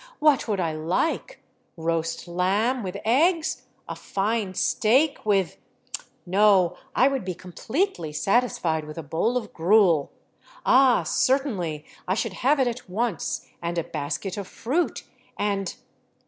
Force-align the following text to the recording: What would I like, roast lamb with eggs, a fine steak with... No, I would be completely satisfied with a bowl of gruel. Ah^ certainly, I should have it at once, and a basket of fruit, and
What 0.17 0.47
would 0.47 0.59
I 0.59 0.71
like, 0.73 1.43
roast 1.77 2.27
lamb 2.27 2.81
with 2.81 2.97
eggs, 3.05 3.67
a 3.87 3.95
fine 3.95 4.55
steak 4.55 5.23
with... 5.27 5.57
No, 6.25 6.75
I 6.95 7.07
would 7.07 7.23
be 7.23 7.35
completely 7.35 8.11
satisfied 8.11 8.85
with 8.85 8.97
a 8.97 9.03
bowl 9.03 9.37
of 9.37 9.53
gruel. 9.53 10.11
Ah^ 10.65 11.05
certainly, 11.05 11.85
I 12.07 12.15
should 12.15 12.33
have 12.33 12.59
it 12.59 12.65
at 12.67 12.89
once, 12.89 13.47
and 13.61 13.77
a 13.77 13.83
basket 13.83 14.37
of 14.37 14.47
fruit, 14.47 15.03
and 15.37 15.75